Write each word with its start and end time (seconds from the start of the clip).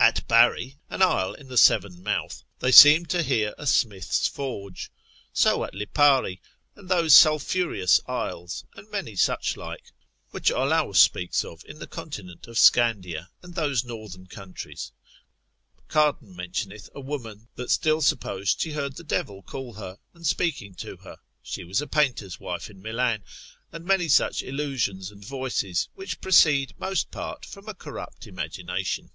At 0.00 0.26
Barrey, 0.26 0.74
an 0.90 1.02
isle 1.02 1.34
in 1.34 1.46
the 1.46 1.56
Severn 1.56 2.02
mouth, 2.02 2.42
they 2.58 2.72
seem 2.72 3.06
to 3.06 3.22
hear 3.22 3.54
a 3.56 3.64
smith's 3.64 4.26
forge; 4.26 4.90
so 5.32 5.62
at 5.62 5.72
Lipari, 5.72 6.40
and 6.74 6.88
those 6.88 7.14
sulphureous 7.14 8.00
isles, 8.06 8.64
and 8.74 8.90
many 8.90 9.14
such 9.14 9.56
like, 9.56 9.92
which 10.32 10.50
Olaus 10.50 10.98
speaks 10.98 11.44
of 11.44 11.64
in 11.64 11.78
the 11.78 11.86
continent 11.86 12.48
of 12.48 12.58
Scandia, 12.58 13.28
and 13.40 13.54
those 13.54 13.84
northern 13.84 14.26
countries. 14.26 14.90
Cardan 15.86 16.32
de 16.32 16.32
rerum 16.32 16.34
var. 16.34 16.42
l. 16.42 16.42
15, 16.42 16.42
c. 16.42 16.42
84, 16.42 16.44
mentioneth 16.44 16.90
a 16.92 17.00
woman, 17.00 17.48
that 17.54 17.70
still 17.70 18.02
supposed 18.02 18.60
she 18.60 18.72
heard 18.72 18.96
the 18.96 19.04
devil 19.04 19.42
call 19.42 19.74
her, 19.74 19.98
and 20.12 20.26
speaking 20.26 20.74
to 20.74 20.96
her, 21.04 21.18
she 21.40 21.62
was 21.62 21.80
a 21.80 21.86
painter's 21.86 22.40
wife 22.40 22.68
in 22.68 22.82
Milan: 22.82 23.22
and 23.70 23.84
many 23.84 24.08
such 24.08 24.42
illusions 24.42 25.12
and 25.12 25.24
voices, 25.24 25.88
which 25.94 26.20
proceed 26.20 26.74
most 26.80 27.12
part 27.12 27.46
from 27.46 27.68
a 27.68 27.74
corrupt 27.74 28.26
imagination. 28.26 29.12